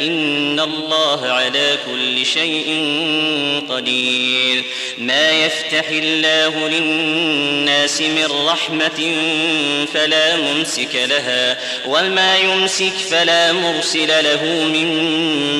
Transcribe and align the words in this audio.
إن 0.00 0.60
الله 0.60 1.26
على 1.26 1.78
كل 1.86 2.26
شيء 2.26 2.68
قدير. 3.68 4.64
ما 4.98 5.30
يفتح 5.30 5.88
الله 5.88 6.68
للناس 6.68 8.00
من 8.00 8.28
رحمة 8.46 9.14
فلا 9.94 10.36
ممسك 10.36 10.94
لها 10.94 11.58
وما 11.86 12.38
يمسك 12.38 12.92
فلا 13.10 13.52
مرسل 13.52 14.08
له 14.08 14.44
من 14.44 14.88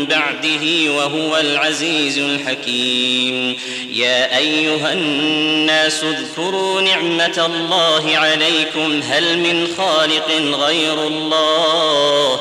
بعده 0.06 0.92
وهو 0.92 1.36
العزيز 1.36 2.18
الحكيم. 2.18 3.56
يا 3.92 4.36
أيها 4.36 4.92
الناس 4.92 6.04
اذكروا 6.04 6.80
نعمة 6.80 7.46
الله 7.46 8.16
عليكم 8.16 9.02
هل 9.02 9.38
من 9.38 9.68
خالق 9.76 10.30
غير 10.66 11.06
الله؟ 11.06 12.40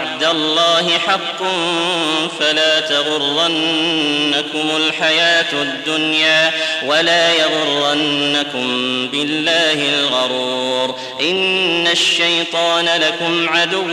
وعد 0.00 0.24
الله 0.24 0.98
حق 0.98 1.42
فلا 2.40 2.80
تغرنكم 2.80 4.70
الحياة 4.76 5.52
الدنيا 5.52 6.52
ولا 6.86 7.34
يغرنكم 7.34 9.08
بالله 9.08 9.88
الغرور. 9.98 10.96
إن 11.20 11.86
الشيطان 11.86 12.84
لكم 12.86 13.48
عدو 13.48 13.84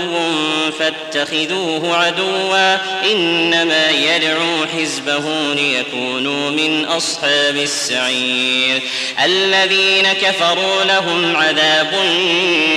فاتخذوه 0.79 1.97
عدوا. 1.97 2.77
إنما 3.11 3.89
يدعو 3.89 4.65
حزبه 4.77 5.53
ليكونوا 5.53 6.51
من 6.51 6.85
أصحاب 6.85 7.57
السعير. 7.57 8.81
الذين 9.23 10.13
كفروا 10.13 10.83
لهم 10.83 11.35
عذاب 11.35 11.93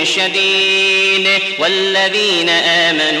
شديد. 0.03 1.29
والذين 1.59 2.49
آمنوا 2.49 3.20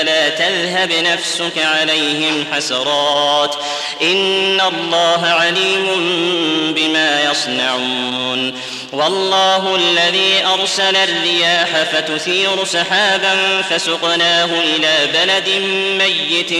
فلا 0.00 0.28
تذهب 0.28 0.92
نفسك 0.92 1.58
عليهم 1.58 2.44
حسرات 2.52 3.54
إن 4.02 4.60
الله 4.60 5.26
عليم 5.26 5.86
بما 6.74 7.30
يصنعون 7.30 8.54
والله 8.92 9.76
الذي 9.76 10.44
أرسل 10.60 10.96
الرياح 10.96 11.68
فتثير 11.92 12.64
سحابا 12.64 13.62
فسقناه 13.70 14.44
إلى 14.44 14.94
بلد 15.14 15.48
ميت 15.98 16.50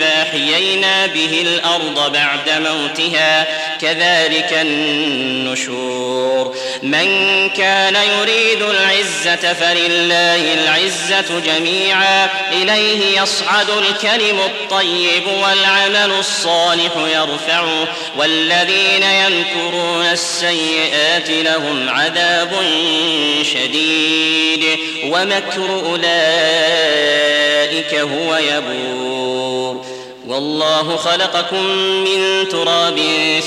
فأحيينا 0.00 1.06
به 1.06 1.42
الأرض 1.42 2.12
بعد 2.12 2.50
موتها. 2.50 3.46
كذلك 3.80 4.52
النشور. 4.52 6.54
من 6.82 7.08
كان 7.48 7.94
يريد 7.94 8.62
العزة 8.62 9.52
فلله 9.52 10.54
العزة 10.54 11.40
جميعا. 11.46 12.28
إليه 12.52 13.20
يصعد 13.20 13.70
الكلم 13.70 14.40
الطيب 14.40 15.22
والعمل 15.42 16.12
الصالح 16.18 16.92
يرفعه. 17.12 17.88
والذين 18.16 19.02
يمكرون 19.02 20.06
السيئات 20.06 21.30
لهم 21.30 21.79
عذاب 21.88 22.50
شديد. 23.42 24.64
ومكر 25.04 25.82
أولئك 25.86 26.04
هو 27.94 28.36
يبور. 28.36 29.84
والله 30.26 30.96
خلقكم 30.96 31.64
من 32.04 32.48
تراب 32.48 33.00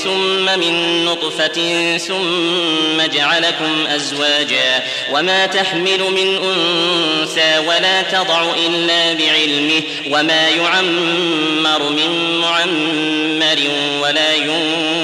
ثم 0.04 0.58
من 0.58 1.04
نطفة 1.04 1.98
ثم 1.98 3.02
جعلكم 3.14 3.86
أزواجا. 3.94 4.82
وما 5.12 5.46
تحمل 5.46 5.98
من 5.98 6.36
أنثى 6.36 7.58
ولا 7.68 8.02
تضع 8.02 8.44
إلا 8.66 9.12
بعلمه. 9.12 9.82
وما 10.10 10.48
يعمر 10.48 11.90
من 11.90 12.40
معمر 12.40 13.58
ولا 14.02 14.34
ينقص 14.34 15.03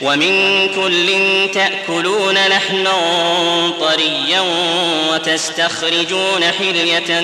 ومن 0.00 0.68
كل 0.68 1.10
تأكلون 1.54 2.34
لحما 2.34 2.92
طريا 3.80 4.44
وتستخرجون 5.12 6.44
حلية 6.58 7.22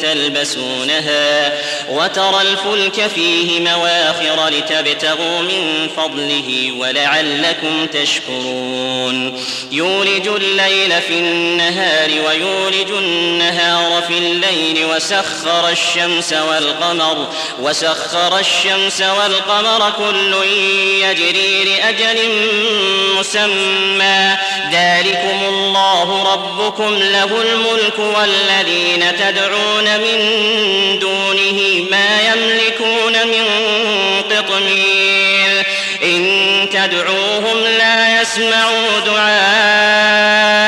تلبسونها 0.00 1.52
وترى 1.90 2.40
الفلك 2.40 3.06
فيه 3.14 3.60
مواخر 3.60 4.48
لتبتغوا 4.48 5.40
من 5.40 5.88
فضله 5.96 6.72
ولعلكم 6.78 7.86
تشكرون. 7.86 9.44
يولج 9.72 10.28
الليل 10.28 11.02
في 11.02 11.14
النهار 11.18 12.10
ويولج 12.26 12.90
النهار 12.90 14.02
في 14.02 14.18
الليل 14.18 14.84
وسخر 14.84 15.68
الشمس 15.68 16.32
والقمر 16.32 17.28
وسخر 17.60 18.38
الشمس 18.38 19.00
والقمر 19.00 19.90
كل 19.90 20.34
يجري 21.02 21.64
لأجل 21.64 22.17
مسمى. 23.18 24.36
ذلكم 24.72 25.44
الله 25.48 26.32
ربكم 26.32 26.94
له 26.94 27.42
الملك 27.42 27.98
والذين 27.98 29.16
تدعون 29.16 29.84
من 29.84 30.18
دونه 30.98 31.84
ما 31.90 32.20
يملكون 32.20 33.12
من 33.12 33.44
قطمير 34.30 35.66
إن 36.02 36.66
تدعوهم 36.72 37.58
لا 37.78 38.22
يسمعوا 38.22 38.98
دعاءكم 39.06 40.67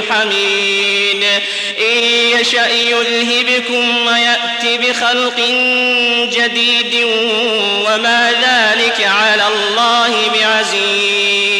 الحميد. 0.00 1.24
إن 1.78 2.04
يشأ 2.40 2.68
يذهبكم 2.68 4.06
ويأتي 4.06 4.78
بخلق 4.78 5.36
جديد 6.32 7.04
وما 7.86 8.32
ذلك 8.32 9.06
على 9.06 9.42
الله 9.46 10.30
بعزيز. 10.34 11.59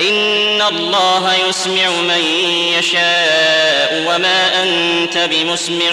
إن 0.00 0.62
الله 0.62 1.34
يسمع 1.48 1.90
من 1.90 2.24
يشاء 2.78 4.04
وما 4.06 4.62
أنت 4.62 5.18
بمسمع 5.18 5.92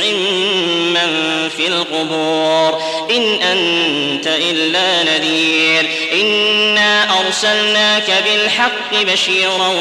من 0.89 1.09
في 1.57 1.67
القبور. 1.67 2.81
إن 3.11 3.41
أنت 3.41 4.27
إلا 4.27 5.03
نذير. 5.03 5.89
إنا 6.13 7.19
أرسلناك 7.19 8.23
بالحق 8.25 9.03
بشيرا 9.11 9.73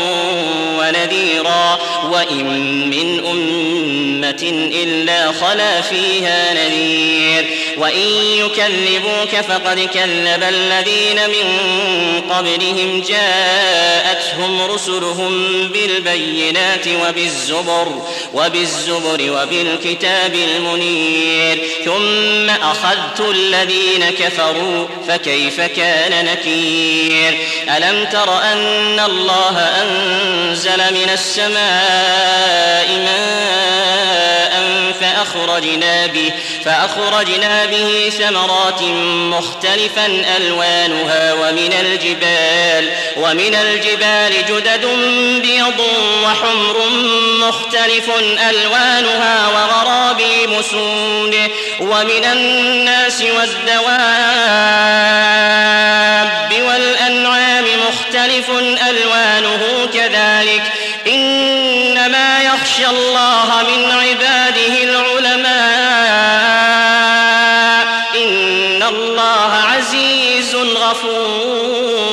ونذيرا. 0.79 1.79
وإن 2.13 2.47
من 2.91 3.27
أمة 3.27 4.71
إلا 4.83 5.33
خلا 5.33 5.81
فيها 5.81 6.55
نذير. 6.55 7.47
وإن 7.77 8.09
يكذبوك 8.23 9.37
فقد 9.49 9.81
كذب 9.95 10.43
الذين 10.43 11.31
من 11.31 11.67
قبلهم 12.31 13.03
جاءتهم 14.17 14.61
رسلهم 14.61 15.69
بالبينات 15.69 16.89
وبالزبر 16.89 18.03
وبالزبر 18.35 19.31
وبالكتاب 19.31 20.35
المنير. 20.35 21.63
ثم 21.85 22.51
أخذت 22.51 23.21
الذين 23.21 24.11
كفروا 24.19 24.87
فكيف 25.09 25.61
كان 25.61 26.25
نكير؟ 26.25 27.39
ألم 27.77 28.05
تر 28.05 28.43
أن 28.43 29.01
الله 29.01 29.59
أنزل 29.59 30.79
من 30.79 31.11
السماء 31.13 32.89
ماء 33.05 34.46
فأخرجنا 35.27 36.07
به 36.07 36.33
فأخرجنا 36.65 37.65
به 37.67 38.13
ثمرات 38.19 38.83
مختلفا 39.33 40.07
ألوانها 40.37 41.33
ومن 41.33 41.73
الجبال 41.73 42.93
ومن 43.17 43.55
الجبال 43.55 44.33
جدد 44.49 44.87
بيض 45.43 45.81
وحمر 46.25 46.89
مختلف 47.41 48.11
ألوانها 48.51 49.49
وغرابي 49.49 50.47
مسود 50.47 51.37
ومن 51.81 52.25
الناس 52.25 53.23
والدواب 53.23 53.97
والأنعام 56.69 57.65
مختلف 57.89 58.51
ألوانه 58.89 59.89
كذلك 59.95 60.63
إنما 61.07 62.43
يخشى 62.43 62.87
الله 62.87 63.63
من 63.63 63.91
عباده 63.91 64.36
غفور 70.91 72.07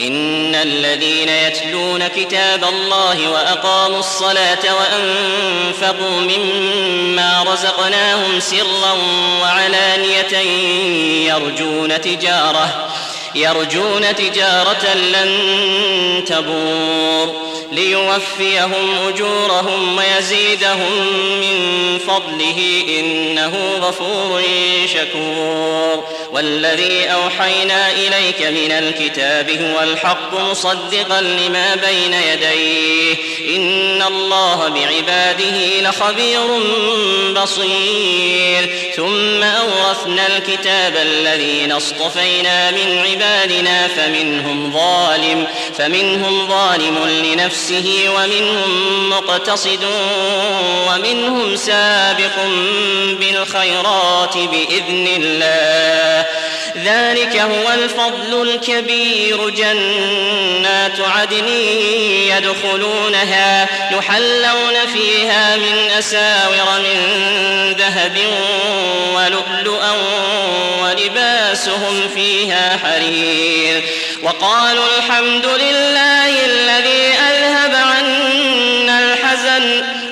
إن 0.00 0.54
الذين 0.54 1.28
يتلون 1.28 2.08
كتاب 2.08 2.64
الله 2.64 3.30
وأقاموا 3.30 3.98
الصلاة 3.98 4.58
وأنفقوا 4.64 6.20
مما 6.20 7.44
رزقناهم 7.52 8.40
سرا 8.40 8.96
وعلانية 9.42 10.38
يرجون 11.28 12.00
تجارة 12.00 12.88
يرجون 13.34 14.14
تجارة 14.16 14.94
لن 14.94 16.24
تبور. 16.26 17.55
ليوفيهم 17.72 19.08
أجورهم 19.08 19.96
ويزيدهم 19.96 21.06
من 21.40 21.98
فضله 21.98 22.84
إنه 22.98 23.78
غفور 23.80 24.42
شكور. 24.86 26.04
والذي 26.32 27.04
أوحينا 27.04 27.90
إليك 27.90 28.42
من 28.42 28.72
الكتاب 28.72 29.50
هو 29.50 29.82
الحق 29.82 30.40
مصدقا 30.40 31.20
لما 31.20 31.74
بين 31.74 32.14
يديه. 32.14 33.16
إن 33.56 34.02
الله 34.02 34.68
بعباده 34.68 35.80
لخبير 35.80 36.46
بصير. 37.42 38.70
ثم 38.96 39.42
أورثنا 39.42 40.26
الكتاب 40.36 40.96
الذين 40.96 41.72
اصطفينا 41.72 42.70
من 42.70 42.98
عبادنا 42.98 43.88
فمنهم 43.88 44.72
ظالم 44.72 45.46
فمنهم 45.78 46.48
ظالم 46.48 47.24
لنفسه 47.24 47.56
ومنهم 48.08 49.10
مقتصد 49.10 49.84
ومنهم 50.88 51.56
سابق 51.56 52.36
بالخيرات 53.20 54.34
بإذن 54.36 55.08
الله. 55.22 56.26
ذلك 56.84 57.36
هو 57.36 57.72
الفضل 57.74 58.42
الكبير. 58.42 59.48
جنات 59.48 61.00
عدن 61.00 61.48
يدخلونها 62.28 63.68
يحلون 63.92 64.74
فيها 64.94 65.56
من 65.56 65.90
أساور 65.98 66.78
من 66.78 66.98
ذهب 67.78 68.18
ولؤلؤا 69.14 69.92
ولباسهم 70.82 72.08
فيها 72.14 72.78
حرير. 72.84 73.82
وقالوا 74.22 74.84
الحمد 74.98 75.46
لله 75.46 76.44
الذي 76.44 77.06
الحزن 77.06 77.45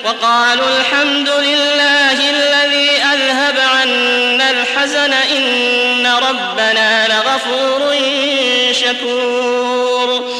وقالوا 0.04 0.78
الحمد 0.78 1.28
لله 1.28 2.30
الذي 2.30 2.90
أذهب 2.90 3.58
عنا 3.58 4.50
الحزن 4.50 5.12
إن 5.12 6.06
ربنا 6.06 7.08
لغفور 7.08 7.94
شكور. 8.72 10.34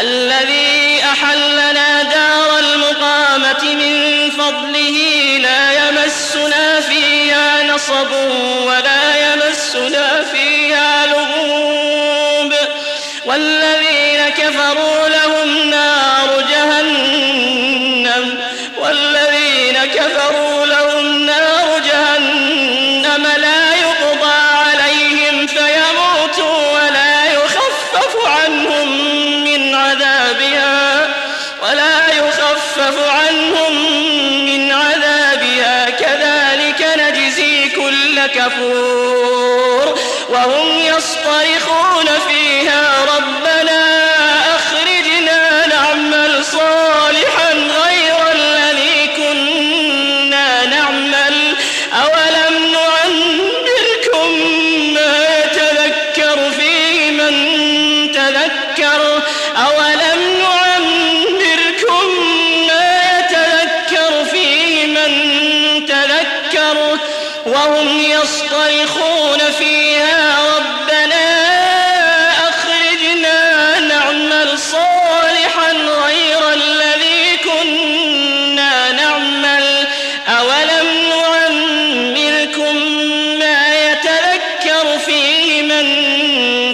الذي 0.00 1.00
أحلنا 1.04 2.02
دار 2.02 2.58
المقامة 2.58 3.74
من 3.74 4.30
فضله 4.30 4.98
لا 5.42 5.88
يمسنا 5.88 6.80
فيها 6.80 7.62
نصب 7.62 8.12
ولا 8.66 9.32
يمسنا 9.32 10.24
فيها 10.32 11.06
لغوب. 11.06 12.54
والذين 13.26 14.28
كفروا 14.28 15.08
لهم 15.08 15.70
نار 15.70 15.83
كفور 38.34 39.94
وهم 40.28 40.78
يصطرخون 40.78 42.06
فيها 42.28 43.04
ربنا 43.16 43.63
وهم 67.66 68.00
يصطرخون 68.00 69.38
فيها 69.58 70.38
ربنا 70.56 71.26
أخرجنا 72.48 73.80
نعمل 73.80 74.58
صالحا 74.58 75.72
غير 75.72 76.52
الذي 76.52 77.36
كنا 77.44 78.92
نعمل. 78.92 79.86
أولم 80.28 80.88
نعمركم 81.10 82.76
ما 83.38 83.74
يتذكر 83.74 84.98
فيه 85.06 85.62
من 85.62 85.86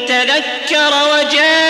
تذكر 0.06 0.92
وجاءكم 1.12 1.69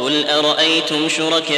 قل 0.00 0.28
أرأيتم 0.28 1.08
شركاءكم 1.08 1.56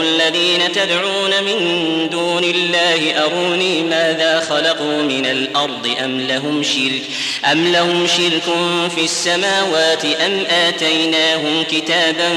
الذين 0.00 0.72
تدعون 0.72 1.30
من 1.44 2.08
دون 2.10 2.44
الله 2.44 3.24
أروني 3.24 3.82
ماذا 3.82 4.40
خلقوا 4.40 5.02
من 5.02 5.26
الأرض 5.26 5.94
أم 6.04 6.20
لهم 6.20 6.62
شرك 6.62 7.02
أم 7.52 7.72
لهم 7.72 8.06
شرك 8.06 8.42
في 8.94 9.04
السماوات 9.04 10.04
أم 10.04 10.44
آتيناهم 10.50 11.64
كتابا 11.70 12.28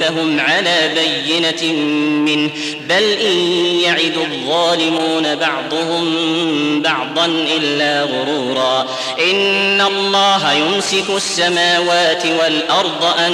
فهم 0.00 0.40
على 0.40 0.90
بينة 0.94 1.72
منه 2.02 2.50
بل 2.88 3.02
إن 3.12 3.36
يعد 3.80 4.16
الظالمون 4.16 5.34
بعضهم 5.34 6.82
بعضا 6.82 7.26
إلا 7.26 8.02
غرورا 8.02 8.86
إن 9.30 9.80
الله 9.80 10.52
يمسك 10.52 11.10
السماوات 11.10 12.26
والأرض 12.26 13.04
أن 13.18 13.33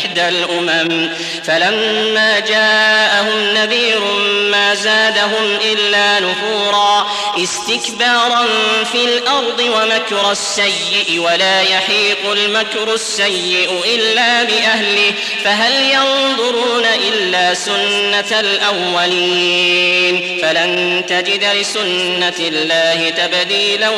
إحدى 0.00 0.28
الأمم. 0.28 1.10
فلما 1.44 2.38
جاءهم 2.38 3.54
نذير 3.54 4.00
ما 4.50 4.74
زادهم 4.74 5.58
إلا 5.72 6.20
نفورا. 6.20 7.10
استكبارا 7.44 8.46
في 8.92 9.04
الأرض 9.04 9.60
ومكر 9.60 10.30
السيء 10.30 11.18
ولا 11.18 11.60
يحيق 11.60 12.30
المكر 12.32 12.94
السيء 12.94 13.82
إلا 13.94 14.42
بأهله. 14.42 15.12
فهل 15.44 15.72
ينظرون 15.72 16.84
إلا 17.08 17.54
سنة 17.54 18.40
الأولين؟ 18.40 20.38
فلن 20.42 21.04
تجد 21.08 21.44
لسنة 21.44 22.38
الله 22.38 23.10
تبديلا 23.10 23.88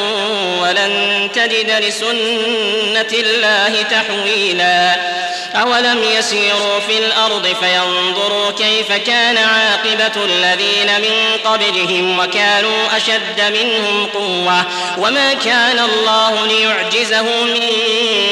ولن 0.60 1.28
تجد 1.34 1.70
لسنة 1.86 3.12
الله 3.12 3.82
تحويلا. 3.82 5.21
أولم 5.54 6.02
يسيروا 6.02 6.80
في 6.80 6.98
الأرض 6.98 7.56
فينظروا 7.60 8.50
كيف 8.50 8.92
كان 8.92 9.36
عاقبة 9.38 10.24
الذين 10.24 11.00
من 11.00 11.38
قبلهم 11.44 12.18
وكانوا 12.18 12.96
أشد 12.96 13.40
منهم 13.40 14.06
قوة 14.06 14.64
وما 14.98 15.34
كان 15.34 15.78
الله 15.78 16.46
ليعجزه 16.46 17.22
من 17.44 17.60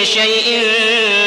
شيء 0.05 0.63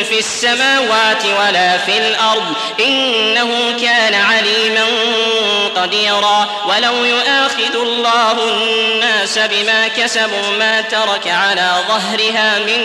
في 0.10 0.20
السماوات 0.20 1.26
ولا 1.26 1.78
في 1.78 1.98
الأرض 1.98 2.54
إنه 2.80 3.78
كان 3.82 4.14
عليما 4.14 4.86
قديرا 5.76 6.50
ولو 6.66 7.06
يؤاخذ 7.06 7.76
الله 7.76 8.32
الناس 8.32 9.40
بما 9.40 9.88
كسبوا 9.88 10.50
ما 10.60 10.82
ترك 10.82 11.28
على 11.28 11.72
ظهرها 11.88 12.60
من 12.60 12.82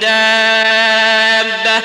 دابة 0.00 1.84